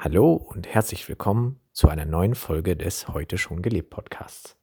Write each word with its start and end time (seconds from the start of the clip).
Hallo 0.00 0.34
und 0.34 0.68
herzlich 0.68 1.08
willkommen 1.08 1.58
zu 1.72 1.88
einer 1.88 2.04
neuen 2.04 2.36
Folge 2.36 2.76
des 2.76 3.08
Heute 3.08 3.36
schon 3.36 3.62
gelebt 3.62 3.90
Podcasts. 3.90 4.56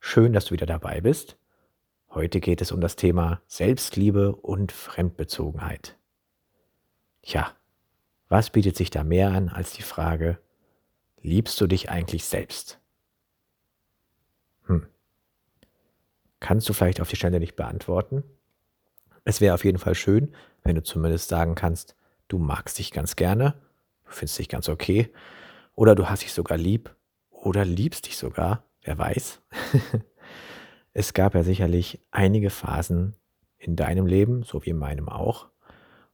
Schön, 0.00 0.32
dass 0.32 0.46
du 0.46 0.52
wieder 0.52 0.64
dabei 0.64 1.02
bist. 1.02 1.36
Heute 2.08 2.40
geht 2.40 2.62
es 2.62 2.72
um 2.72 2.80
das 2.80 2.96
Thema 2.96 3.42
Selbstliebe 3.46 4.34
und 4.34 4.72
Fremdbezogenheit. 4.72 5.98
Tja, 7.20 7.54
was 8.30 8.48
bietet 8.48 8.74
sich 8.74 8.88
da 8.88 9.04
mehr 9.04 9.32
an 9.32 9.50
als 9.50 9.74
die 9.74 9.82
Frage, 9.82 10.38
liebst 11.20 11.60
du 11.60 11.66
dich 11.66 11.90
eigentlich 11.90 12.24
selbst? 12.24 12.80
Hm. 14.62 14.86
Kannst 16.40 16.66
du 16.70 16.72
vielleicht 16.72 17.02
auf 17.02 17.10
die 17.10 17.16
Stelle 17.16 17.38
nicht 17.38 17.54
beantworten? 17.54 18.24
Es 19.26 19.42
wäre 19.42 19.52
auf 19.52 19.66
jeden 19.66 19.78
Fall 19.78 19.94
schön, 19.94 20.34
wenn 20.62 20.74
du 20.74 20.82
zumindest 20.82 21.28
sagen 21.28 21.54
kannst, 21.54 21.96
du 22.28 22.38
magst 22.38 22.78
dich 22.78 22.92
ganz 22.92 23.14
gerne 23.14 23.60
du 24.10 24.16
findest 24.16 24.38
dich 24.38 24.48
ganz 24.48 24.68
okay, 24.68 25.10
oder 25.74 25.94
du 25.94 26.08
hast 26.08 26.22
dich 26.22 26.32
sogar 26.32 26.58
lieb 26.58 26.94
oder 27.30 27.64
liebst 27.64 28.06
dich 28.06 28.18
sogar, 28.18 28.64
wer 28.82 28.98
weiß. 28.98 29.40
es 30.92 31.14
gab 31.14 31.34
ja 31.34 31.42
sicherlich 31.42 32.00
einige 32.10 32.50
Phasen 32.50 33.14
in 33.56 33.76
deinem 33.76 34.06
Leben, 34.06 34.42
so 34.42 34.64
wie 34.64 34.70
in 34.70 34.78
meinem 34.78 35.08
auch, 35.08 35.48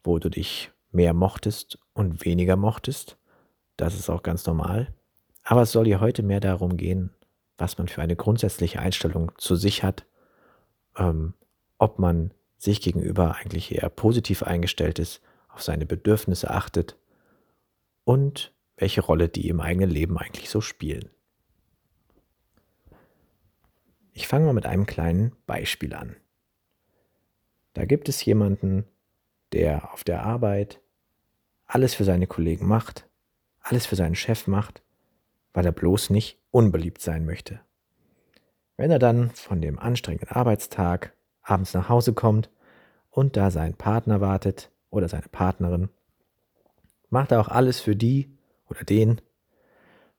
wo 0.04 0.18
du 0.18 0.28
dich 0.28 0.70
mehr 0.90 1.14
mochtest 1.14 1.78
und 1.94 2.24
weniger 2.24 2.56
mochtest. 2.56 3.16
Das 3.76 3.94
ist 3.94 4.10
auch 4.10 4.22
ganz 4.22 4.46
normal. 4.46 4.94
Aber 5.42 5.62
es 5.62 5.72
soll 5.72 5.86
hier 5.86 6.00
heute 6.00 6.22
mehr 6.22 6.40
darum 6.40 6.76
gehen, 6.76 7.10
was 7.56 7.78
man 7.78 7.88
für 7.88 8.02
eine 8.02 8.16
grundsätzliche 8.16 8.80
Einstellung 8.80 9.32
zu 9.38 9.56
sich 9.56 9.82
hat, 9.82 10.06
ähm, 10.96 11.34
ob 11.78 11.98
man 11.98 12.32
sich 12.58 12.80
gegenüber 12.80 13.36
eigentlich 13.36 13.74
eher 13.74 13.88
positiv 13.88 14.42
eingestellt 14.42 14.98
ist, 14.98 15.22
auf 15.48 15.62
seine 15.62 15.86
Bedürfnisse 15.86 16.50
achtet 16.50 16.96
und 18.06 18.54
welche 18.76 19.00
Rolle 19.00 19.28
die 19.28 19.48
im 19.48 19.60
eigenen 19.60 19.90
Leben 19.90 20.16
eigentlich 20.16 20.48
so 20.48 20.60
spielen. 20.60 21.10
Ich 24.12 24.28
fange 24.28 24.46
mal 24.46 24.54
mit 24.54 24.64
einem 24.64 24.86
kleinen 24.86 25.32
Beispiel 25.46 25.92
an. 25.92 26.14
Da 27.74 27.84
gibt 27.84 28.08
es 28.08 28.24
jemanden, 28.24 28.84
der 29.52 29.92
auf 29.92 30.04
der 30.04 30.22
Arbeit 30.22 30.80
alles 31.66 31.94
für 31.94 32.04
seine 32.04 32.28
Kollegen 32.28 32.66
macht, 32.66 33.08
alles 33.60 33.86
für 33.86 33.96
seinen 33.96 34.14
Chef 34.14 34.46
macht, 34.46 34.82
weil 35.52 35.66
er 35.66 35.72
bloß 35.72 36.10
nicht 36.10 36.38
unbeliebt 36.52 37.02
sein 37.02 37.26
möchte. 37.26 37.60
Wenn 38.76 38.92
er 38.92 39.00
dann 39.00 39.30
von 39.30 39.60
dem 39.60 39.80
anstrengenden 39.80 40.28
Arbeitstag 40.28 41.12
abends 41.42 41.74
nach 41.74 41.88
Hause 41.88 42.12
kommt 42.12 42.50
und 43.10 43.36
da 43.36 43.50
sein 43.50 43.74
Partner 43.74 44.20
wartet 44.20 44.70
oder 44.90 45.08
seine 45.08 45.28
Partnerin, 45.28 45.88
macht 47.10 47.32
er 47.32 47.40
auch 47.40 47.48
alles 47.48 47.80
für 47.80 47.96
die 47.96 48.36
oder 48.68 48.84
den, 48.84 49.20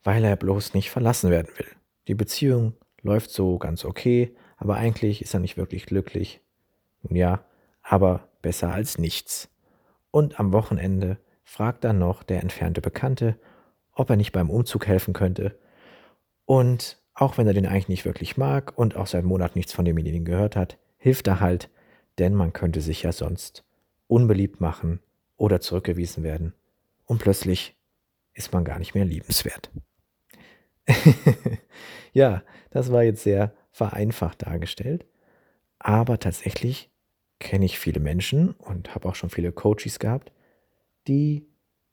weil 0.04 0.24
er 0.24 0.36
bloß 0.36 0.74
nicht 0.74 0.90
verlassen 0.90 1.30
werden 1.32 1.52
will. 1.58 1.68
Die 2.08 2.16
Beziehung 2.16 2.74
läuft 3.02 3.32
so 3.32 3.58
ganz 3.58 3.86
okay, 3.86 4.36
aber 4.58 4.76
eigentlich 4.76 5.22
ist 5.22 5.34
er 5.34 5.40
nicht 5.40 5.58
wirklich 5.58 5.86
glücklich. 5.86 6.42
Nun 7.04 7.16
ja, 7.16 7.44
aber 7.82 8.30
besser 8.42 8.74
als 8.74 8.98
nichts. 8.98 9.50
Und 10.12 10.40
am 10.40 10.54
Wochenende 10.54 11.18
fragt 11.44 11.84
dann 11.84 12.00
noch 12.00 12.24
der 12.24 12.42
entfernte 12.42 12.82
Bekannte, 12.82 13.38
ob 13.94 14.10
er 14.10 14.16
nicht 14.16 14.32
beim 14.32 14.50
Umzug 14.50 14.88
helfen 14.88 15.14
könnte. 15.14 15.58
Und 16.46 17.02
auch 17.14 17.38
wenn 17.38 17.48
er 17.48 17.54
den 17.54 17.66
eigentlich 17.66 17.90
nicht 17.90 18.06
wirklich 18.06 18.38
mag 18.38 18.78
und 18.78 18.96
auch 18.96 19.08
seit 19.08 19.24
Monaten 19.24 19.58
nichts 19.58 19.74
von 19.74 19.86
demjenigen 19.86 20.26
gehört 20.26 20.56
hat, 20.56 20.78
hilft 20.98 21.28
er 21.28 21.40
halt, 21.40 21.70
denn 22.20 22.34
man 22.34 22.54
könnte 22.54 22.82
sich 22.82 23.04
ja 23.04 23.12
sonst 23.12 23.64
unbeliebt 24.08 24.62
machen 24.62 25.02
oder 25.36 25.60
zurückgewiesen 25.60 26.24
werden 26.24 26.54
und 27.08 27.20
plötzlich 27.20 27.76
ist 28.34 28.54
man 28.54 28.64
gar 28.64 28.78
nicht 28.78 28.94
mehr 28.94 29.06
liebenswert. 29.06 29.72
ja, 32.14 32.44
das 32.70 32.92
war 32.92 33.04
jetzt 33.04 33.24
sehr 33.24 33.54
vereinfacht 33.72 34.46
dargestellt, 34.46 35.06
aber 35.80 36.20
tatsächlich 36.20 36.92
kenne 37.40 37.66
ich 37.66 37.80
viele 37.80 38.00
Menschen 38.00 38.52
und 38.52 38.94
habe 38.94 39.10
auch 39.10 39.16
schon 39.16 39.30
viele 39.30 39.52
Coaches 39.52 40.00
gehabt, 40.00 40.32
die 41.08 41.48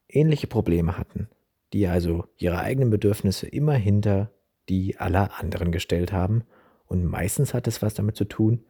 ähnliche 0.09 0.47
Probleme 0.47 0.99
hatten, 0.99 1.29
die 1.73 1.87
also 1.87 2.27
ihre 2.37 2.59
eigenen 2.59 2.91
Bedürfnisse 2.91 3.47
immer 3.47 3.75
hinter 3.75 4.31
die 4.69 4.97
aller 4.99 5.39
anderen 5.39 5.73
gestellt 5.73 6.13
haben. 6.13 6.45
Und 6.87 7.05
meistens 7.05 7.55
hat 7.55 7.67
es 7.67 7.83
was 7.83 7.95
damit 7.95 8.17
zu 8.17 8.25
tun, 8.25 8.65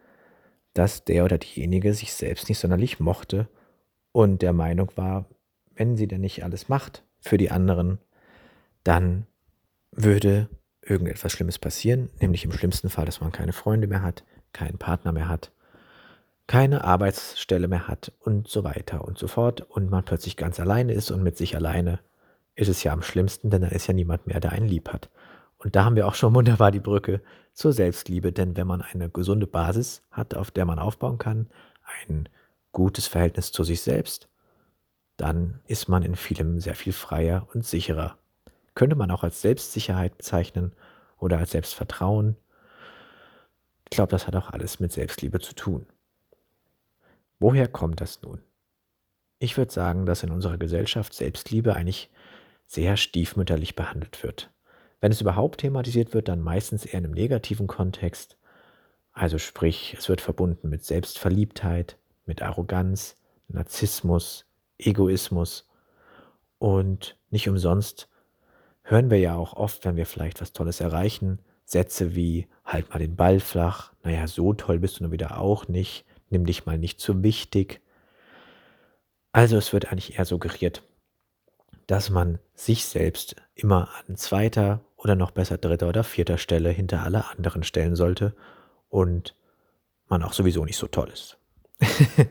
dass 0.72 1.04
der 1.04 1.24
oder 1.24 1.38
diejenige 1.38 1.94
sich 1.94 2.12
selbst 2.12 2.48
nicht 2.48 2.58
sonderlich 2.58 2.98
mochte 2.98 3.48
und 4.12 4.42
der 4.42 4.52
Meinung 4.52 4.90
war, 4.96 5.28
wenn 5.76 5.96
sie 5.96 6.06
denn 6.06 6.20
nicht 6.20 6.44
alles 6.44 6.68
macht 6.68 7.04
für 7.20 7.38
die 7.38 7.50
anderen, 7.50 7.98
dann 8.82 9.26
würde 9.92 10.48
irgendetwas 10.82 11.32
Schlimmes 11.32 11.58
passieren, 11.58 12.10
nämlich 12.20 12.44
im 12.44 12.52
schlimmsten 12.52 12.90
Fall, 12.90 13.06
dass 13.06 13.20
man 13.20 13.32
keine 13.32 13.52
Freunde 13.52 13.86
mehr 13.86 14.02
hat, 14.02 14.24
keinen 14.52 14.78
Partner 14.78 15.12
mehr 15.12 15.28
hat, 15.28 15.52
keine 16.46 16.84
Arbeitsstelle 16.84 17.68
mehr 17.68 17.88
hat 17.88 18.12
und 18.20 18.48
so 18.48 18.64
weiter 18.64 19.04
und 19.04 19.18
so 19.18 19.28
fort 19.28 19.62
und 19.62 19.90
man 19.90 20.04
plötzlich 20.04 20.36
ganz 20.36 20.60
alleine 20.60 20.92
ist 20.92 21.10
und 21.10 21.22
mit 21.22 21.36
sich 21.36 21.56
alleine 21.56 22.00
ist 22.54 22.68
es 22.68 22.82
ja 22.84 22.92
am 22.92 23.02
schlimmsten, 23.02 23.50
denn 23.50 23.62
da 23.62 23.68
ist 23.68 23.86
ja 23.86 23.94
niemand 23.94 24.26
mehr, 24.26 24.40
der 24.40 24.52
einen 24.52 24.68
lieb 24.68 24.92
hat. 24.92 25.10
Und 25.58 25.74
da 25.76 25.84
haben 25.84 25.96
wir 25.96 26.06
auch 26.06 26.14
schon 26.14 26.34
wunderbar 26.34 26.70
die 26.70 26.80
Brücke 26.80 27.22
zur 27.54 27.72
Selbstliebe, 27.72 28.32
denn 28.32 28.56
wenn 28.56 28.66
man 28.66 28.82
eine 28.82 29.08
gesunde 29.08 29.46
Basis 29.46 30.02
hat, 30.10 30.34
auf 30.34 30.50
der 30.50 30.66
man 30.66 30.78
aufbauen 30.78 31.18
kann, 31.18 31.48
ein 32.06 32.28
gutes 32.72 33.06
Verhältnis 33.06 33.50
zu 33.50 33.64
sich 33.64 33.80
selbst, 33.80 34.28
dann 35.16 35.60
ist 35.66 35.88
man 35.88 36.02
in 36.02 36.16
vielem 36.16 36.60
sehr 36.60 36.74
viel 36.74 36.92
freier 36.92 37.46
und 37.54 37.64
sicherer. 37.64 38.18
Könnte 38.74 38.96
man 38.96 39.10
auch 39.10 39.22
als 39.22 39.40
Selbstsicherheit 39.40 40.18
bezeichnen 40.18 40.72
oder 41.18 41.38
als 41.38 41.52
Selbstvertrauen. 41.52 42.36
Ich 43.90 43.96
glaube, 43.96 44.10
das 44.10 44.26
hat 44.26 44.34
auch 44.34 44.50
alles 44.50 44.80
mit 44.80 44.92
Selbstliebe 44.92 45.38
zu 45.40 45.54
tun. 45.54 45.86
Woher 47.38 47.68
kommt 47.68 48.00
das 48.00 48.22
nun? 48.22 48.40
Ich 49.38 49.56
würde 49.56 49.72
sagen, 49.72 50.06
dass 50.06 50.22
in 50.22 50.30
unserer 50.30 50.58
Gesellschaft 50.58 51.14
Selbstliebe 51.14 51.74
eigentlich 51.74 52.10
sehr 52.66 52.96
stiefmütterlich 52.96 53.76
behandelt 53.76 54.22
wird. 54.22 54.50
Wenn 55.00 55.12
es 55.12 55.20
überhaupt 55.20 55.60
thematisiert 55.60 56.14
wird, 56.14 56.28
dann 56.28 56.40
meistens 56.40 56.86
eher 56.86 56.98
in 56.98 57.04
einem 57.04 57.14
negativen 57.14 57.66
Kontext. 57.66 58.38
Also 59.12 59.38
sprich, 59.38 59.94
es 59.98 60.08
wird 60.08 60.20
verbunden 60.20 60.70
mit 60.70 60.84
Selbstverliebtheit, 60.84 61.98
mit 62.24 62.42
Arroganz, 62.42 63.16
Narzissmus, 63.48 64.46
Egoismus. 64.78 65.68
Und 66.58 67.16
nicht 67.30 67.48
umsonst 67.48 68.08
hören 68.82 69.10
wir 69.10 69.18
ja 69.18 69.34
auch 69.34 69.54
oft, 69.54 69.84
wenn 69.84 69.96
wir 69.96 70.06
vielleicht 70.06 70.40
was 70.40 70.52
Tolles 70.52 70.80
erreichen, 70.80 71.40
Sätze 71.64 72.14
wie 72.14 72.46
halt 72.64 72.90
mal 72.90 72.98
den 72.98 73.16
Ball 73.16 73.40
flach, 73.40 73.92
naja, 74.02 74.26
so 74.26 74.52
toll 74.52 74.78
bist 74.78 74.98
du 74.98 75.04
nun 75.04 75.12
wieder 75.12 75.38
auch 75.38 75.68
nicht, 75.68 76.04
nimm 76.30 76.44
dich 76.46 76.66
mal 76.66 76.78
nicht 76.78 77.00
zu 77.00 77.22
wichtig. 77.22 77.80
Also 79.32 79.56
es 79.56 79.72
wird 79.72 79.90
eigentlich 79.90 80.18
eher 80.18 80.24
suggeriert, 80.24 80.82
dass 81.86 82.10
man 82.10 82.38
sich 82.54 82.84
selbst 82.84 83.36
immer 83.54 83.88
an 84.06 84.16
zweiter 84.16 84.80
oder 84.96 85.16
noch 85.16 85.32
besser 85.32 85.58
dritter 85.58 85.88
oder 85.88 86.04
vierter 86.04 86.38
Stelle 86.38 86.70
hinter 86.70 87.02
alle 87.02 87.28
anderen 87.30 87.62
stellen 87.62 87.96
sollte 87.96 88.34
und 88.88 89.34
man 90.08 90.22
auch 90.22 90.32
sowieso 90.32 90.64
nicht 90.64 90.76
so 90.76 90.86
toll 90.86 91.10
ist. 91.10 91.38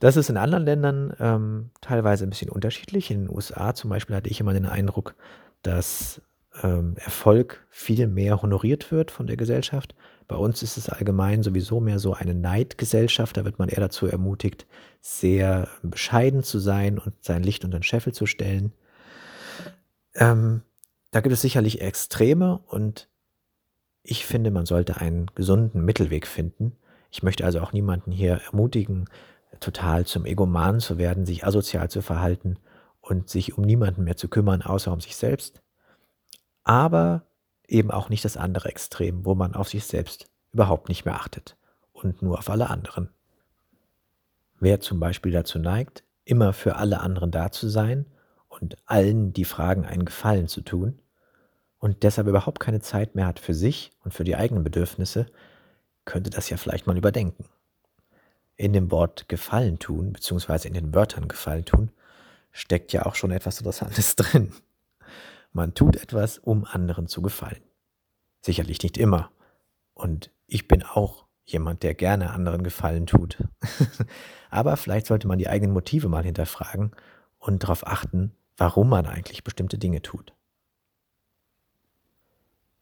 Das 0.00 0.16
ist 0.16 0.30
in 0.30 0.36
anderen 0.36 0.64
Ländern 0.64 1.14
ähm, 1.18 1.70
teilweise 1.80 2.24
ein 2.24 2.30
bisschen 2.30 2.50
unterschiedlich. 2.50 3.10
In 3.10 3.24
den 3.24 3.30
USA 3.34 3.74
zum 3.74 3.90
Beispiel 3.90 4.16
hatte 4.16 4.30
ich 4.30 4.40
immer 4.40 4.52
den 4.52 4.66
Eindruck, 4.66 5.14
dass 5.62 6.22
ähm, 6.62 6.94
Erfolg 6.98 7.66
viel 7.70 8.06
mehr 8.06 8.42
honoriert 8.42 8.90
wird 8.92 9.10
von 9.10 9.26
der 9.26 9.36
Gesellschaft. 9.36 9.94
Bei 10.28 10.36
uns 10.36 10.62
ist 10.62 10.76
es 10.76 10.88
allgemein 10.88 11.42
sowieso 11.42 11.80
mehr 11.80 11.98
so 11.98 12.14
eine 12.14 12.34
Neidgesellschaft. 12.34 13.36
Da 13.36 13.44
wird 13.44 13.58
man 13.58 13.68
eher 13.68 13.80
dazu 13.80 14.06
ermutigt, 14.06 14.66
sehr 15.00 15.68
bescheiden 15.82 16.42
zu 16.42 16.58
sein 16.58 16.98
und 16.98 17.14
sein 17.20 17.42
Licht 17.42 17.64
unter 17.64 17.78
den 17.78 17.82
Scheffel 17.82 18.12
zu 18.12 18.26
stellen. 18.26 18.72
Ähm, 20.14 20.62
da 21.10 21.20
gibt 21.20 21.32
es 21.32 21.40
sicherlich 21.40 21.80
Extreme 21.80 22.60
und 22.66 23.08
ich 24.02 24.26
finde, 24.26 24.50
man 24.50 24.66
sollte 24.66 24.98
einen 24.98 25.26
gesunden 25.34 25.84
Mittelweg 25.84 26.26
finden. 26.26 26.76
Ich 27.10 27.22
möchte 27.22 27.44
also 27.44 27.60
auch 27.60 27.72
niemanden 27.72 28.12
hier 28.12 28.40
ermutigen, 28.50 29.06
total 29.60 30.06
zum 30.06 30.26
Egoman 30.26 30.80
zu 30.80 30.98
werden, 30.98 31.26
sich 31.26 31.46
asozial 31.46 31.90
zu 31.90 32.02
verhalten 32.02 32.58
und 33.00 33.28
sich 33.28 33.56
um 33.56 33.64
niemanden 33.64 34.04
mehr 34.04 34.16
zu 34.16 34.28
kümmern, 34.28 34.62
außer 34.62 34.92
um 34.92 35.00
sich 35.00 35.16
selbst. 35.16 35.62
Aber 36.64 37.22
eben 37.66 37.90
auch 37.90 38.08
nicht 38.08 38.24
das 38.24 38.36
andere 38.36 38.68
Extrem, 38.68 39.24
wo 39.24 39.34
man 39.34 39.54
auf 39.54 39.68
sich 39.68 39.84
selbst 39.84 40.30
überhaupt 40.52 40.88
nicht 40.88 41.04
mehr 41.04 41.16
achtet 41.16 41.56
und 41.92 42.22
nur 42.22 42.38
auf 42.38 42.50
alle 42.50 42.70
anderen. 42.70 43.10
Wer 44.60 44.80
zum 44.80 44.98
Beispiel 44.98 45.32
dazu 45.32 45.58
neigt, 45.58 46.04
immer 46.24 46.52
für 46.52 46.76
alle 46.76 47.00
anderen 47.00 47.30
da 47.30 47.50
zu 47.50 47.68
sein 47.68 48.06
und 48.48 48.76
allen 48.86 49.32
die 49.32 49.44
Fragen 49.44 49.84
einen 49.84 50.04
Gefallen 50.04 50.48
zu 50.48 50.62
tun 50.62 51.00
und 51.78 52.02
deshalb 52.02 52.26
überhaupt 52.26 52.60
keine 52.60 52.80
Zeit 52.80 53.14
mehr 53.14 53.26
hat 53.26 53.38
für 53.38 53.54
sich 53.54 53.92
und 54.04 54.12
für 54.12 54.24
die 54.24 54.36
eigenen 54.36 54.64
Bedürfnisse, 54.64 55.26
könnte 56.04 56.30
das 56.30 56.50
ja 56.50 56.56
vielleicht 56.56 56.86
mal 56.86 56.96
überdenken 56.96 57.44
in 58.58 58.72
dem 58.72 58.90
Wort 58.90 59.28
Gefallen 59.28 59.78
tun, 59.78 60.12
beziehungsweise 60.12 60.68
in 60.68 60.74
den 60.74 60.94
Wörtern 60.94 61.28
Gefallen 61.28 61.64
tun, 61.64 61.90
steckt 62.50 62.92
ja 62.92 63.06
auch 63.06 63.14
schon 63.14 63.30
etwas 63.30 63.58
Interessantes 63.58 64.16
drin. 64.16 64.52
Man 65.52 65.74
tut 65.74 65.96
etwas, 65.96 66.38
um 66.38 66.64
anderen 66.64 67.06
zu 67.06 67.22
gefallen. 67.22 67.62
Sicherlich 68.42 68.82
nicht 68.82 68.98
immer. 68.98 69.30
Und 69.94 70.30
ich 70.46 70.68
bin 70.68 70.82
auch 70.82 71.24
jemand, 71.46 71.82
der 71.82 71.94
gerne 71.94 72.30
anderen 72.30 72.62
Gefallen 72.62 73.06
tut. 73.06 73.38
Aber 74.50 74.76
vielleicht 74.76 75.06
sollte 75.06 75.28
man 75.28 75.38
die 75.38 75.48
eigenen 75.48 75.72
Motive 75.72 76.08
mal 76.08 76.24
hinterfragen 76.24 76.90
und 77.38 77.62
darauf 77.62 77.86
achten, 77.86 78.32
warum 78.56 78.88
man 78.88 79.06
eigentlich 79.06 79.44
bestimmte 79.44 79.78
Dinge 79.78 80.02
tut. 80.02 80.34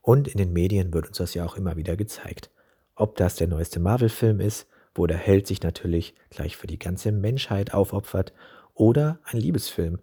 Und 0.01 0.27
in 0.27 0.39
den 0.39 0.53
Medien 0.53 0.95
wird 0.95 1.07
uns 1.09 1.19
das 1.19 1.35
ja 1.35 1.45
auch 1.45 1.57
immer 1.57 1.77
wieder 1.77 1.97
gezeigt. 1.97 2.51
Ob 2.95 3.17
das 3.17 3.35
der 3.37 3.49
neueste 3.49 3.79
Marvel-Film 3.79 4.41
ist, 4.41 4.67
wo 4.99 5.07
der 5.07 5.19
Held 5.19 5.47
sich 5.47 5.63
natürlich 5.63 6.15
gleich 6.31 6.57
für 6.57 6.67
die 6.67 6.79
ganze 6.79 7.13
Menschheit 7.13 7.75
aufopfert, 7.75 8.33
oder 8.77 9.19
ein 9.25 9.39
Liebesfilm, 9.39 9.99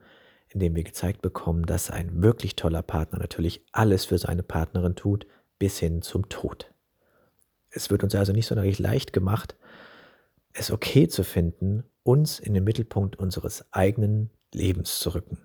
in 0.49 0.59
dem 0.59 0.75
wir 0.75 0.83
gezeigt 0.83 1.21
bekommen, 1.21 1.65
dass 1.65 1.89
ein 1.89 2.21
wirklich 2.21 2.55
toller 2.55 2.81
Partner 2.81 3.19
natürlich 3.19 3.61
alles 3.71 4.05
für 4.05 4.17
seine 4.17 4.43
Partnerin 4.43 4.95
tut, 4.95 5.25
bis 5.59 5.79
hin 5.79 6.01
zum 6.01 6.27
Tod. 6.27 6.71
Es 7.69 7.89
wird 7.89 8.03
uns 8.03 8.13
also 8.15 8.33
nicht 8.33 8.47
sonderlich 8.47 8.79
leicht 8.79 9.13
gemacht, 9.13 9.55
es 10.53 10.71
okay 10.71 11.07
zu 11.07 11.23
finden, 11.23 11.83
uns 12.03 12.39
in 12.39 12.53
den 12.53 12.63
Mittelpunkt 12.63 13.15
unseres 13.15 13.65
eigenen 13.71 14.29
Lebens 14.53 14.99
zu 14.99 15.15
rücken. 15.15 15.39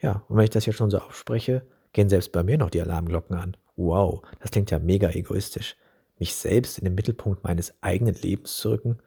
Ja, 0.00 0.24
und 0.28 0.36
wenn 0.36 0.44
ich 0.44 0.50
das 0.50 0.66
jetzt 0.66 0.76
schon 0.76 0.90
so 0.90 0.98
aufspreche, 0.98 1.66
gehen 1.92 2.08
selbst 2.08 2.32
bei 2.32 2.42
mir 2.42 2.58
noch 2.58 2.70
die 2.70 2.80
Alarmglocken 2.80 3.36
an. 3.36 3.56
Wow, 3.76 4.22
das 4.40 4.50
klingt 4.50 4.70
ja 4.70 4.78
mega 4.78 5.10
egoistisch. 5.10 5.76
Mich 6.24 6.36
selbst 6.36 6.78
in 6.78 6.86
den 6.86 6.94
Mittelpunkt 6.94 7.44
meines 7.44 7.74
eigenen 7.82 8.14
Lebens 8.14 8.56
zu 8.56 8.70
rücken? 8.70 8.98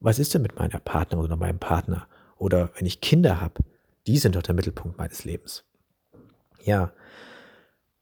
Was 0.00 0.18
ist 0.18 0.34
denn 0.34 0.42
mit 0.42 0.58
meiner 0.58 0.80
Partnerin 0.80 1.24
oder 1.24 1.36
meinem 1.36 1.58
Partner? 1.58 2.06
Oder 2.36 2.68
wenn 2.76 2.84
ich 2.84 3.00
Kinder 3.00 3.40
habe, 3.40 3.62
die 4.06 4.18
sind 4.18 4.36
doch 4.36 4.42
der 4.42 4.54
Mittelpunkt 4.54 4.98
meines 4.98 5.24
Lebens. 5.24 5.64
Ja, 6.62 6.92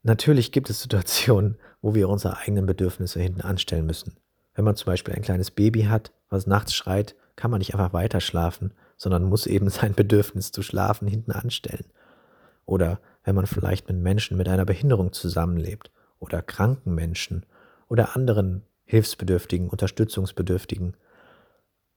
natürlich 0.03 0.51
gibt 0.51 0.69
es 0.69 0.83
Situationen, 0.83 1.59
wo 1.81 1.95
wir 1.95 2.09
unsere 2.09 2.39
eigenen 2.39 2.67
Bedürfnisse 2.67 3.21
hinten 3.21 3.43
anstellen 3.43 3.87
müssen. 3.87 4.17
Wenn 4.57 4.65
man 4.65 4.75
zum 4.75 4.87
Beispiel 4.87 5.15
ein 5.15 5.23
kleines 5.23 5.53
Baby 5.53 5.85
hat, 5.85 6.11
was 6.29 6.49
nachts 6.49 6.75
schreit, 6.75 7.15
kann 7.37 7.53
man 7.53 7.59
nicht 7.59 7.73
einfach 7.73 7.93
weiter 7.93 8.21
schlafen, 8.21 8.75
sondern 8.97 9.23
muss 9.23 9.47
eben 9.47 9.69
sein 9.71 9.95
Bedürfnis 9.95 10.51
zu 10.51 10.63
schlafen 10.63 11.07
hinten 11.07 11.31
anstellen. 11.31 11.87
Oder 12.67 12.99
wenn 13.23 13.37
man 13.37 13.47
vielleicht 13.47 13.87
mit 13.87 13.99
Menschen 13.99 14.37
mit 14.37 14.49
einer 14.49 14.65
Behinderung 14.65 15.13
zusammenlebt 15.13 15.93
oder 16.19 16.43
kranken 16.43 16.97
Menschen 16.97 17.47
oder 17.91 18.17
anderen 18.17 18.63
hilfsbedürftigen, 18.85 19.69
unterstützungsbedürftigen, 19.69 20.97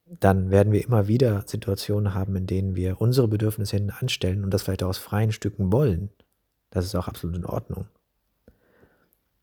dann 0.06 0.52
werden 0.52 0.74
wir 0.74 0.84
immer 0.84 1.08
wieder 1.08 1.44
Situationen 1.48 2.14
haben, 2.14 2.36
in 2.36 2.46
denen 2.46 2.76
wir 2.76 3.00
unsere 3.00 3.28
Bedürfnisse 3.28 3.78
hinten 3.78 3.92
anstellen 3.92 4.44
und 4.44 4.54
das 4.54 4.64
vielleicht 4.64 4.84
auch 4.84 4.90
aus 4.90 4.98
freien 4.98 5.32
Stücken 5.32 5.72
wollen. 5.72 6.10
Das 6.72 6.86
ist 6.86 6.96
auch 6.96 7.08
absolut 7.08 7.38
in 7.38 7.46
Ordnung. 7.46 7.88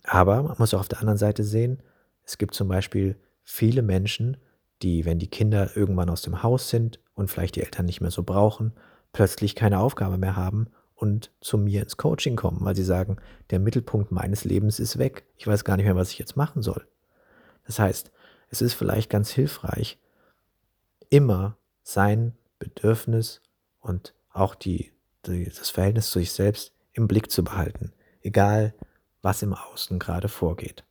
Aber 0.04 0.42
man 0.42 0.56
muss 0.58 0.74
auch 0.74 0.80
auf 0.80 0.88
der 0.88 1.00
anderen 1.00 1.18
Seite 1.18 1.44
sehen, 1.44 1.82
es 2.24 2.36
gibt 2.36 2.54
zum 2.54 2.68
Beispiel 2.68 3.16
viele 3.42 3.82
Menschen, 3.82 4.36
die, 4.82 5.04
wenn 5.04 5.18
die 5.18 5.30
Kinder 5.30 5.76
irgendwann 5.76 6.10
aus 6.10 6.22
dem 6.22 6.42
Haus 6.42 6.68
sind 6.68 7.00
und 7.14 7.30
vielleicht 7.30 7.56
die 7.56 7.62
Eltern 7.62 7.86
nicht 7.86 8.00
mehr 8.00 8.10
so 8.10 8.22
brauchen, 8.22 8.72
plötzlich 9.12 9.54
keine 9.54 9.78
Aufgabe 9.78 10.18
mehr 10.18 10.36
haben 10.36 10.68
und 11.00 11.30
zu 11.40 11.56
mir 11.56 11.82
ins 11.82 11.96
Coaching 11.96 12.36
kommen, 12.36 12.58
weil 12.60 12.76
sie 12.76 12.84
sagen, 12.84 13.16
der 13.48 13.58
Mittelpunkt 13.58 14.12
meines 14.12 14.44
Lebens 14.44 14.78
ist 14.78 14.98
weg. 14.98 15.24
Ich 15.38 15.46
weiß 15.46 15.64
gar 15.64 15.78
nicht 15.78 15.86
mehr, 15.86 15.96
was 15.96 16.10
ich 16.10 16.18
jetzt 16.18 16.36
machen 16.36 16.60
soll. 16.60 16.86
Das 17.64 17.78
heißt, 17.78 18.12
es 18.50 18.60
ist 18.60 18.74
vielleicht 18.74 19.08
ganz 19.08 19.30
hilfreich, 19.30 19.98
immer 21.08 21.56
sein 21.82 22.36
Bedürfnis 22.58 23.40
und 23.80 24.14
auch 24.30 24.54
die, 24.54 24.92
die, 25.24 25.44
das 25.44 25.70
Verhältnis 25.70 26.10
zu 26.10 26.18
sich 26.18 26.32
selbst 26.32 26.74
im 26.92 27.08
Blick 27.08 27.30
zu 27.30 27.42
behalten, 27.42 27.94
egal 28.20 28.74
was 29.22 29.40
im 29.40 29.54
Außen 29.54 29.98
gerade 29.98 30.28
vorgeht. 30.28 30.84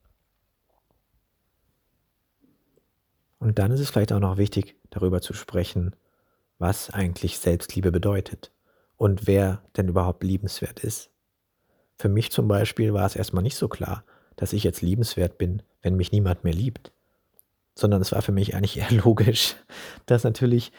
Und 3.38 3.60
dann 3.60 3.72
ist 3.72 3.80
es 3.80 3.92
vielleicht 3.92 4.12
auch 4.12 4.20
noch 4.20 4.38
wichtig, 4.38 4.76
darüber 4.90 5.22
zu 5.22 5.34
sprechen, 5.34 5.96
was 6.58 6.90
eigentlich 6.90 7.38
Selbstliebe 7.38 7.92
bedeutet 7.92 8.52
und 9.00 9.28
wer 9.28 9.64
denn 9.78 9.88
überhaupt 9.88 10.24
liebenswert 10.26 10.84
ist. 10.84 11.10
Für 11.96 12.10
mich 12.10 12.32
zum 12.32 12.50
Beispiel 12.50 12.94
war 12.94 13.06
es 13.06 13.16
erstmal 13.16 13.44
nicht 13.44 13.56
so 13.56 13.70
klar, 13.70 14.04
dass 14.36 14.52
ich 14.52 14.64
jetzt 14.66 14.82
liebenswert 14.82 15.38
bin, 15.38 15.64
wenn 15.82 15.96
mich 15.96 16.12
niemand 16.12 16.44
mehr 16.44 16.54
liebt, 16.54 16.92
sondern 17.76 18.02
es 18.02 18.12
war 18.12 18.22
für 18.22 18.34
mich 18.34 18.56
eigentlich 18.56 18.78
eher 18.78 18.92
logisch, 18.92 19.56
dass 20.06 20.26
natürlich 20.26 20.74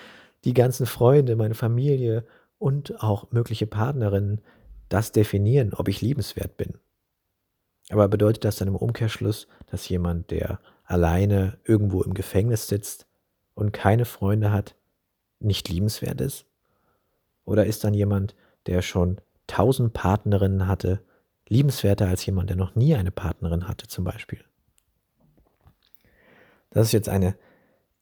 die 0.44 0.52
ganzen 0.52 0.84
Freunde, 0.84 1.34
meine 1.34 1.55
Familie 1.55 2.26
und 2.58 3.02
auch 3.02 3.32
mögliche 3.32 3.67
Partnerinnen 3.67 4.43
das 4.90 5.12
definieren, 5.12 5.72
ob 5.72 5.88
ich 5.88 6.02
liebenswert 6.02 6.58
bin. 6.58 6.75
Aber 7.88 8.06
bedeutet 8.06 8.44
das 8.44 8.56
dann 8.56 8.69
im 8.69 8.76
Umkehrschluss, 8.76 9.49
dass 9.67 9.88
jemand, 9.88 10.31
der 10.31 10.61
alleine 10.84 11.58
irgendwo 11.64 12.02
im 12.02 12.12
Gefängnis 12.12 12.69
sitzt 12.69 13.06
und 13.55 13.72
keine 13.72 14.05
Freunde 14.05 14.52
hat, 14.52 14.76
nicht 15.38 15.70
liebenswert 15.70 16.20
ist? 16.20 16.50
Oder 17.44 17.66
ist 17.66 17.84
dann 17.84 17.94
jemand, 17.94 18.34
der 18.66 18.82
schon 18.82 19.20
tausend 19.46 19.92
Partnerinnen 19.92 20.66
hatte, 20.66 21.02
liebenswerter 21.48 22.08
als 22.08 22.25
jemand, 22.25 22.50
der 22.50 22.56
noch 22.56 22.75
nie 22.75 22.94
eine 22.94 23.10
Partnerin 23.10 23.66
hatte 23.69 23.88
zum 23.88 24.04
Beispiel? 24.04 24.44
Das 26.70 26.87
ist 26.87 26.92
jetzt 26.92 27.08
eine 27.08 27.37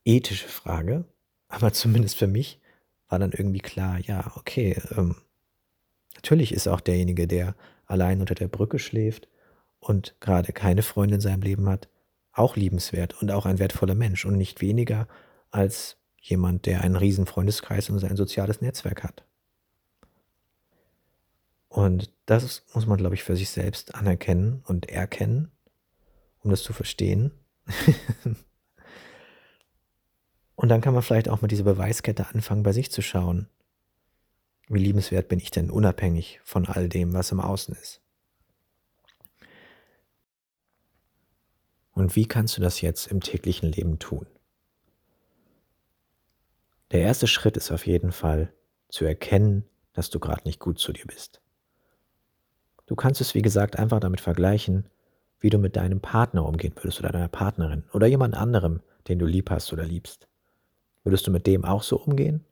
ethische 0.05 0.49
Frage, 0.49 1.05
aber 1.49 1.73
zumindest 1.73 2.17
für 2.17 2.26
mich 2.26 2.61
war 3.08 3.19
dann 3.19 3.32
irgendwie 3.32 3.61
klar, 3.61 3.99
ja, 3.99 4.32
okay, 4.37 4.81
ähm, 4.96 5.17
natürlich 6.14 6.52
ist 6.52 6.69
auch 6.69 6.81
derjenige, 6.81 7.26
der 7.26 7.55
allein 7.87 8.20
unter 8.20 8.34
der 8.34 8.49
Brücke 8.49 8.79
schläft 8.79 9.29
und 9.81 10.17
gerade 10.20 10.52
keine 10.52 10.82
Freunde 10.82 11.17
in 11.17 11.20
seinem 11.20 11.43
Leben 11.43 11.69
hat, 11.69 11.88
auch 12.32 12.56
liebenswert 12.56 13.20
und 13.20 13.31
auch 13.31 13.46
ein 13.46 13.58
wertvoller 13.58 13.94
Mensch 13.94 14.25
und 14.26 14.37
nicht 14.37 14.61
weniger 14.61 15.08
als 15.50 15.96
jemand, 16.20 16.67
der 16.67 16.82
einen 16.82 16.96
riesen 16.96 17.26
Freundeskreis 17.26 17.88
und 17.88 17.99
sein 17.99 18.17
soziales 18.17 18.61
Netzwerk 18.61 19.02
hat. 19.02 19.25
Und 21.69 22.12
das 22.26 22.65
muss 22.75 22.87
man, 22.87 22.99
glaube 22.99 23.15
ich, 23.15 23.23
für 23.23 23.37
sich 23.37 23.50
selbst 23.50 23.94
anerkennen 23.94 24.62
und 24.67 24.88
erkennen, 24.88 25.53
um 26.41 26.50
das 26.50 26.62
zu 26.62 26.73
verstehen. 26.73 27.32
und 30.56 30.69
dann 30.69 30.81
kann 30.81 30.94
man 30.94 31.03
vielleicht 31.03 31.29
auch 31.29 31.43
mit 31.43 31.50
dieser 31.50 31.65
Beweiskette 31.65 32.29
anfangen, 32.29 32.62
bei 32.62 32.73
sich 32.73 32.91
zu 32.91 33.03
schauen. 33.03 33.49
Wie 34.69 34.79
liebenswert 34.79 35.29
bin 35.29 35.41
ich 35.41 35.50
denn 35.50 35.70
unabhängig 35.70 36.41
von 36.44 36.67
all 36.67 36.89
dem, 36.89 37.13
was 37.13 37.32
im 37.32 37.41
Außen 37.41 37.75
ist? 37.75 38.01
Und 41.93 42.17
wie 42.17 42.27
kannst 42.27 42.56
du 42.56 42.60
das 42.60 42.81
jetzt 42.81 43.08
im 43.08 43.20
täglichen 43.20 43.72
Leben 43.72 43.98
tun? 43.98 44.27
Der 46.93 47.01
erste 47.01 47.27
Schritt 47.27 47.56
ist 47.56 47.70
auf 47.70 47.87
jeden 47.87 48.13
Fall 48.13 48.53
zu 48.89 49.05
erkennen, 49.05 49.65
dass 49.93 50.08
du 50.08 50.20
gerade 50.20 50.43
nicht 50.44 50.60
gut 50.60 50.79
zu 50.79 50.93
dir 50.93 51.06
bist. 51.06 51.43
Du 52.89 52.97
kannst 52.97 53.21
es, 53.21 53.35
wie 53.35 53.43
gesagt, 53.43 53.79
einfach 53.79 54.01
damit 54.01 54.21
vergleichen, 54.21 54.87
wie 55.41 55.51
du 55.51 55.59
mit 55.59 55.77
deinem 55.77 56.01
Partner 56.01 56.45
umgehen 56.45 56.73
würdest 56.75 56.99
oder 56.99 57.11
deiner 57.11 57.29
Partnerin 57.29 57.85
oder 57.93 58.07
jemand 58.07 58.35
anderem, 58.35 58.81
den 59.07 59.19
du 59.19 59.27
lieb 59.27 59.51
hast 59.51 59.73
oder 59.73 59.85
liebst. 59.85 60.27
Würdest 61.05 61.27
du 61.27 61.31
mit 61.31 61.47
dem 61.47 61.65
auch 61.65 61.83
so 61.83 61.99
umgehen? 61.99 62.45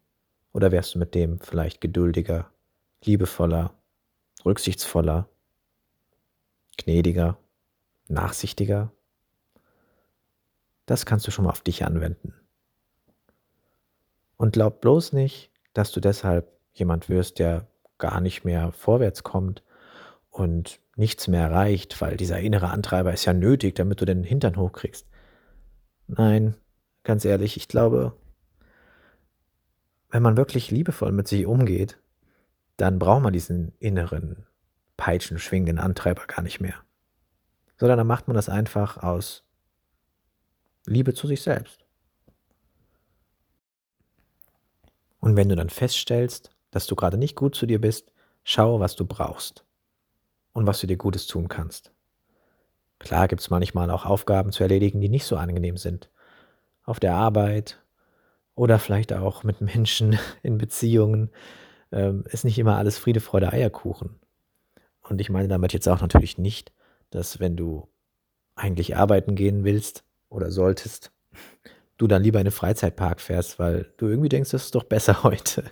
Oder 0.53 0.73
wärst 0.73 0.95
du 0.95 0.99
mit 0.99 1.15
dem 1.15 1.41
vielleicht 1.41 1.81
geduldiger, 1.81 2.51
liebevoller, 3.03 3.73
rücksichtsvoller, 4.45 5.29
gnädiger, 6.77 7.39
nachsichtiger, 8.09 8.93
das 10.85 11.07
kannst 11.07 11.27
du 11.27 11.31
schon 11.31 11.47
mal 11.47 11.51
auf 11.51 11.63
dich 11.63 11.85
anwenden. 11.85 12.35
Und 14.37 14.53
glaub 14.53 14.83
bloß 14.83 15.15
nicht, 15.15 15.51
dass 15.73 15.93
du 15.93 16.01
deshalb 16.01 16.53
jemand 16.75 17.09
wirst, 17.09 17.39
der 17.39 17.67
gar 17.99 18.21
nicht 18.21 18.45
mehr 18.45 18.73
vorwärts 18.73 19.23
kommt 19.23 19.63
und 20.37 20.81
nichts 20.97 21.29
mehr 21.29 21.45
erreicht, 21.45 22.01
weil 22.03 22.19
dieser 22.19 22.39
innere 22.41 22.69
Antreiber 22.69 23.13
ist 23.13 23.25
ja 23.25 23.33
nötig, 23.33 23.75
damit 23.75 24.03
du 24.03 24.05
den 24.05 24.23
Hintern 24.23 24.57
hochkriegst. 24.57 25.07
Nein, 26.09 26.57
ganz 27.05 27.25
ehrlich, 27.25 27.57
ich 27.57 27.69
glaube, 27.69 28.15
wenn 30.11 30.23
man 30.23 30.37
wirklich 30.37 30.71
liebevoll 30.71 31.11
mit 31.11 31.27
sich 31.27 31.47
umgeht, 31.47 31.99
dann 32.77 32.99
braucht 32.99 33.23
man 33.23 33.33
diesen 33.33 33.73
inneren, 33.79 34.47
peitschenschwingenden 34.99 35.79
Antreiber 35.79 36.27
gar 36.27 36.43
nicht 36.43 36.61
mehr. 36.61 36.77
Sondern 37.79 37.97
dann 37.97 38.07
macht 38.07 38.29
man 38.29 38.35
das 38.35 38.51
einfach 38.51 39.03
aus 39.03 39.43
Liebe 40.85 41.15
zu 41.15 41.27
sich 41.27 41.41
selbst. 41.41 41.87
Und 45.19 45.35
wenn 45.35 45.49
du 45.49 45.57
dann 45.57 45.71
feststellst, 45.71 46.51
dass 46.71 46.87
du 46.87 46.95
gerade 46.95 47.17
nicht 47.17 47.37
gut 47.37 47.55
zu 47.55 47.65
dir 47.65 47.81
bist, 47.81 48.13
schau, 48.45 48.81
was 48.81 48.97
du 48.97 49.07
brauchst 49.07 49.66
und 50.57 50.67
was 50.67 50.81
du 50.81 50.87
dir 50.87 50.97
Gutes 50.97 51.27
tun 51.27 51.49
kannst. 51.49 51.93
Klar 52.99 53.29
gibt 53.29 53.43
es 53.43 53.51
manchmal 53.51 53.91
auch 53.91 54.07
Aufgaben 54.07 54.53
zu 54.53 54.63
erledigen, 54.63 55.03
die 55.03 55.11
nicht 55.11 55.27
so 55.27 55.37
angenehm 55.37 55.77
sind. 55.77 56.11
Auf 56.83 56.99
der 56.99 57.15
Arbeit 57.15 57.79
oder 58.55 58.79
vielleicht 58.79 59.13
auch 59.13 59.45
mit 59.45 59.61
Menschen 59.61 60.19
in 60.43 60.57
Beziehungen, 60.57 61.31
ähm, 61.93 62.25
ist 62.31 62.45
nicht 62.45 62.59
immer 62.59 62.79
alles 62.79 62.97
Friede, 62.97 63.21
Freude, 63.21 63.53
Eierkuchen. 63.53 64.19
Und 65.03 65.21
ich 65.21 65.29
meine 65.29 65.47
damit 65.47 65.75
jetzt 65.75 65.89
auch 65.89 66.01
natürlich 66.01 66.39
nicht, 66.39 66.73
dass 67.11 67.39
wenn 67.39 67.57
du 67.57 67.87
eigentlich 68.55 68.97
arbeiten 68.97 69.35
gehen 69.35 69.63
willst 69.63 70.05
oder 70.31 70.51
solltest, 70.51 71.13
du 71.99 72.07
dann 72.07 72.23
lieber 72.23 72.41
in 72.41 72.47
den 72.47 72.53
Freizeitpark 72.53 73.21
fährst, 73.21 73.59
weil 73.59 73.93
du 73.99 74.09
irgendwie 74.09 74.31
denkst, 74.31 74.53
das 74.53 74.65
ist 74.65 74.75
doch 74.75 74.85
besser 74.85 75.23
heute. 75.23 75.65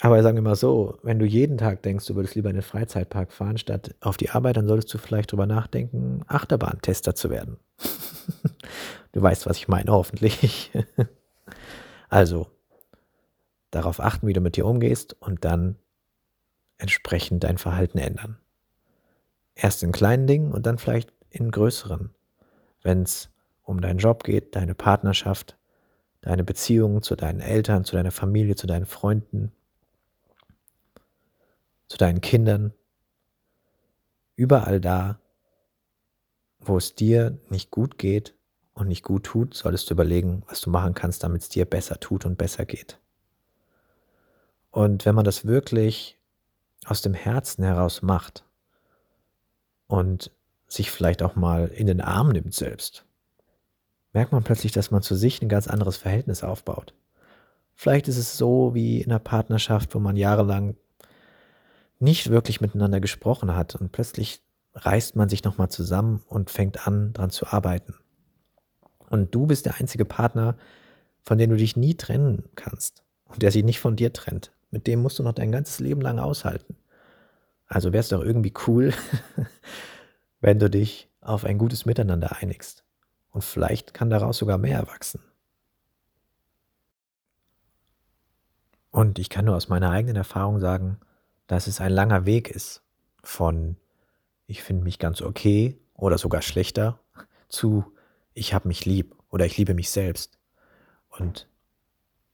Aber 0.00 0.22
sagen 0.22 0.36
wir 0.36 0.42
mal 0.42 0.54
so, 0.54 0.96
wenn 1.02 1.18
du 1.18 1.26
jeden 1.26 1.58
Tag 1.58 1.82
denkst, 1.82 2.06
du 2.06 2.14
würdest 2.14 2.36
lieber 2.36 2.50
in 2.50 2.56
den 2.56 2.62
Freizeitpark 2.62 3.32
fahren, 3.32 3.58
statt 3.58 3.94
auf 4.00 4.16
die 4.16 4.30
Arbeit, 4.30 4.56
dann 4.56 4.68
solltest 4.68 4.94
du 4.94 4.98
vielleicht 4.98 5.32
drüber 5.32 5.46
nachdenken, 5.46 6.22
Achterbahntester 6.28 7.16
zu 7.16 7.30
werden. 7.30 7.58
du 9.12 9.22
weißt, 9.22 9.46
was 9.46 9.56
ich 9.56 9.66
meine, 9.66 9.90
hoffentlich. 9.90 10.70
also, 12.08 12.46
darauf 13.72 13.98
achten, 14.00 14.28
wie 14.28 14.32
du 14.32 14.40
mit 14.40 14.56
dir 14.56 14.66
umgehst 14.66 15.16
und 15.20 15.44
dann 15.44 15.76
entsprechend 16.78 17.42
dein 17.42 17.58
Verhalten 17.58 17.98
ändern. 17.98 18.38
Erst 19.56 19.82
in 19.82 19.90
kleinen 19.90 20.28
Dingen 20.28 20.52
und 20.52 20.64
dann 20.66 20.78
vielleicht 20.78 21.12
in 21.30 21.50
größeren. 21.50 22.14
Wenn 22.82 23.02
es 23.02 23.30
um 23.62 23.80
deinen 23.80 23.98
Job 23.98 24.22
geht, 24.22 24.54
deine 24.54 24.76
Partnerschaft, 24.76 25.58
deine 26.20 26.44
Beziehungen 26.44 27.02
zu 27.02 27.16
deinen 27.16 27.40
Eltern, 27.40 27.84
zu 27.84 27.96
deiner 27.96 28.12
Familie, 28.12 28.54
zu 28.54 28.68
deinen 28.68 28.86
Freunden, 28.86 29.52
zu 31.88 31.96
deinen 31.98 32.20
Kindern, 32.20 32.72
überall 34.36 34.80
da, 34.80 35.18
wo 36.60 36.76
es 36.76 36.94
dir 36.94 37.38
nicht 37.48 37.70
gut 37.70 37.98
geht 37.98 38.34
und 38.74 38.88
nicht 38.88 39.02
gut 39.02 39.24
tut, 39.24 39.54
solltest 39.54 39.90
du 39.90 39.94
überlegen, 39.94 40.42
was 40.46 40.60
du 40.60 40.70
machen 40.70 40.94
kannst, 40.94 41.24
damit 41.24 41.42
es 41.42 41.48
dir 41.48 41.64
besser 41.64 41.98
tut 41.98 42.24
und 42.24 42.38
besser 42.38 42.64
geht. 42.66 42.98
Und 44.70 45.06
wenn 45.06 45.14
man 45.14 45.24
das 45.24 45.46
wirklich 45.46 46.18
aus 46.84 47.02
dem 47.02 47.14
Herzen 47.14 47.64
heraus 47.64 48.02
macht 48.02 48.44
und 49.86 50.30
sich 50.68 50.90
vielleicht 50.90 51.22
auch 51.22 51.34
mal 51.34 51.68
in 51.68 51.86
den 51.86 52.00
Arm 52.00 52.28
nimmt 52.28 52.54
selbst, 52.54 53.04
merkt 54.12 54.32
man 54.32 54.44
plötzlich, 54.44 54.72
dass 54.72 54.90
man 54.90 55.02
zu 55.02 55.16
sich 55.16 55.40
ein 55.40 55.48
ganz 55.48 55.68
anderes 55.68 55.96
Verhältnis 55.96 56.44
aufbaut. 56.44 56.94
Vielleicht 57.74 58.08
ist 58.08 58.18
es 58.18 58.36
so 58.36 58.74
wie 58.74 59.00
in 59.00 59.10
einer 59.10 59.20
Partnerschaft, 59.20 59.94
wo 59.94 60.00
man 60.00 60.16
jahrelang 60.16 60.76
nicht 61.98 62.30
wirklich 62.30 62.60
miteinander 62.60 63.00
gesprochen 63.00 63.54
hat 63.54 63.74
und 63.74 63.92
plötzlich 63.92 64.42
reißt 64.74 65.16
man 65.16 65.28
sich 65.28 65.44
nochmal 65.44 65.68
zusammen 65.68 66.22
und 66.28 66.50
fängt 66.50 66.86
an, 66.86 67.12
dran 67.12 67.30
zu 67.30 67.46
arbeiten. 67.46 67.94
Und 69.10 69.34
du 69.34 69.46
bist 69.46 69.66
der 69.66 69.76
einzige 69.76 70.04
Partner, 70.04 70.56
von 71.22 71.38
dem 71.38 71.50
du 71.50 71.56
dich 71.56 71.76
nie 71.76 71.94
trennen 71.94 72.44
kannst 72.54 73.02
und 73.24 73.42
der 73.42 73.50
sich 73.50 73.64
nicht 73.64 73.80
von 73.80 73.96
dir 73.96 74.12
trennt. 74.12 74.52
Mit 74.70 74.86
dem 74.86 75.02
musst 75.02 75.18
du 75.18 75.22
noch 75.22 75.32
dein 75.32 75.52
ganzes 75.52 75.80
Leben 75.80 76.00
lang 76.00 76.18
aushalten. 76.18 76.76
Also 77.66 77.92
wäre 77.92 78.00
es 78.00 78.08
doch 78.08 78.22
irgendwie 78.22 78.52
cool, 78.66 78.94
wenn 80.40 80.58
du 80.58 80.70
dich 80.70 81.10
auf 81.20 81.44
ein 81.44 81.58
gutes 81.58 81.86
Miteinander 81.86 82.36
einigst. 82.36 82.84
Und 83.30 83.44
vielleicht 83.44 83.92
kann 83.92 84.10
daraus 84.10 84.38
sogar 84.38 84.58
mehr 84.58 84.78
erwachsen. 84.78 85.20
Und 88.90 89.18
ich 89.18 89.28
kann 89.28 89.44
nur 89.44 89.56
aus 89.56 89.68
meiner 89.68 89.90
eigenen 89.90 90.16
Erfahrung 90.16 90.60
sagen, 90.60 90.98
dass 91.48 91.66
es 91.66 91.80
ein 91.80 91.90
langer 91.90 92.24
Weg 92.24 92.48
ist 92.48 92.82
von 93.24 93.76
ich 94.46 94.62
finde 94.62 94.84
mich 94.84 94.98
ganz 95.00 95.20
okay 95.20 95.76
oder 95.94 96.16
sogar 96.16 96.42
schlechter 96.42 97.00
zu 97.48 97.92
ich 98.34 98.54
habe 98.54 98.68
mich 98.68 98.84
lieb 98.84 99.16
oder 99.30 99.46
ich 99.46 99.56
liebe 99.56 99.74
mich 99.74 99.90
selbst. 99.90 100.38
Und 101.10 101.48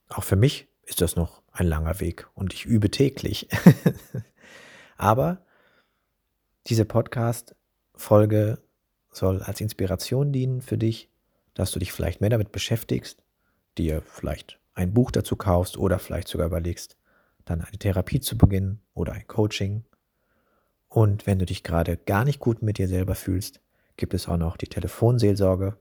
auch 0.08 0.22
für 0.22 0.36
mich 0.36 0.68
ist 0.82 1.00
das 1.00 1.16
noch 1.16 1.42
ein 1.52 1.66
langer 1.66 2.00
Weg 2.00 2.28
und 2.34 2.52
ich 2.52 2.66
übe 2.66 2.90
täglich. 2.90 3.48
Aber 4.96 5.44
diese 6.66 6.84
Podcast-Folge 6.84 8.58
soll 9.10 9.42
als 9.42 9.60
Inspiration 9.60 10.32
dienen 10.32 10.60
für 10.60 10.76
dich, 10.76 11.08
dass 11.54 11.70
du 11.70 11.78
dich 11.78 11.92
vielleicht 11.92 12.20
mehr 12.20 12.30
damit 12.30 12.52
beschäftigst, 12.52 13.22
dir 13.78 14.02
vielleicht 14.02 14.58
ein 14.74 14.92
Buch 14.92 15.10
dazu 15.10 15.36
kaufst 15.36 15.78
oder 15.78 15.98
vielleicht 15.98 16.28
sogar 16.28 16.48
überlegst, 16.48 16.96
dann 17.44 17.60
eine 17.60 17.78
Therapie 17.78 18.20
zu 18.20 18.38
beginnen 18.38 18.80
oder 18.94 19.12
ein 19.12 19.26
Coaching. 19.26 19.84
Und 20.88 21.26
wenn 21.26 21.38
du 21.38 21.46
dich 21.46 21.62
gerade 21.62 21.96
gar 21.96 22.24
nicht 22.24 22.38
gut 22.38 22.62
mit 22.62 22.78
dir 22.78 22.88
selber 22.88 23.14
fühlst, 23.14 23.60
gibt 23.96 24.14
es 24.14 24.28
auch 24.28 24.36
noch 24.36 24.56
die 24.56 24.68
Telefonseelsorge, 24.68 25.76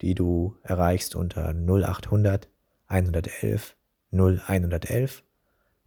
die 0.00 0.14
du 0.14 0.56
erreichst 0.62 1.14
unter 1.14 1.54
0800 1.54 2.48
111 2.86 3.76
0111. 4.12 5.22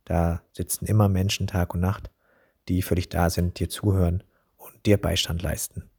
Da 0.06 0.42
sitzen 0.52 0.86
immer 0.86 1.10
Menschen 1.10 1.48
Tag 1.48 1.74
und 1.74 1.80
Nacht, 1.80 2.10
die 2.68 2.82
für 2.82 2.96
dich 2.96 3.10
da 3.10 3.30
sind, 3.30 3.60
dir 3.60 3.70
zuhören 3.70 4.24
und 4.58 4.86
dir 4.86 4.98
Beistand 4.98 5.42
leisten. 5.42 5.90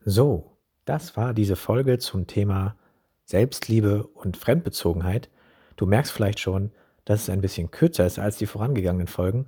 So, 0.00 0.56
das 0.84 1.16
war 1.16 1.34
diese 1.34 1.56
Folge 1.56 1.98
zum 1.98 2.26
Thema 2.26 2.76
Selbstliebe 3.24 4.06
und 4.06 4.36
Fremdbezogenheit. 4.36 5.30
Du 5.76 5.86
merkst 5.86 6.12
vielleicht 6.12 6.40
schon, 6.40 6.72
dass 7.10 7.22
es 7.22 7.30
ein 7.30 7.40
bisschen 7.40 7.72
kürzer 7.72 8.06
ist 8.06 8.20
als 8.20 8.36
die 8.36 8.46
vorangegangenen 8.46 9.08
Folgen. 9.08 9.46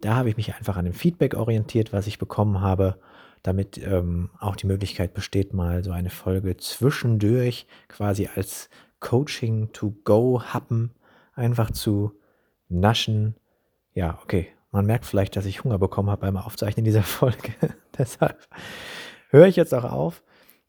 Da 0.00 0.16
habe 0.16 0.30
ich 0.30 0.36
mich 0.36 0.56
einfach 0.56 0.76
an 0.76 0.84
dem 0.84 0.94
Feedback 0.94 1.34
orientiert, 1.34 1.92
was 1.92 2.08
ich 2.08 2.18
bekommen 2.18 2.60
habe, 2.60 2.98
damit 3.44 3.78
ähm, 3.78 4.30
auch 4.40 4.56
die 4.56 4.66
Möglichkeit 4.66 5.14
besteht, 5.14 5.54
mal 5.54 5.84
so 5.84 5.92
eine 5.92 6.10
Folge 6.10 6.56
zwischendurch 6.56 7.68
quasi 7.86 8.28
als 8.34 8.68
Coaching 8.98 9.70
to 9.72 9.94
go 10.02 10.42
happen, 10.42 10.90
einfach 11.34 11.70
zu 11.70 12.18
naschen. 12.68 13.36
Ja, 13.92 14.18
okay. 14.24 14.48
Man 14.72 14.84
merkt 14.84 15.06
vielleicht, 15.06 15.36
dass 15.36 15.46
ich 15.46 15.62
Hunger 15.62 15.78
bekommen 15.78 16.10
habe 16.10 16.22
beim 16.22 16.36
Aufzeichnen 16.36 16.84
dieser 16.84 17.02
Folge. 17.04 17.52
Deshalb 17.96 18.40
höre 19.30 19.46
ich 19.46 19.54
jetzt 19.54 19.72
auch 19.72 19.84
auf. 19.84 20.24